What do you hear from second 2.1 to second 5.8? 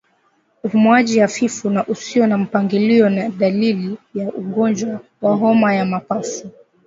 na mpangilio ni dalili ya ugonjwa wa homa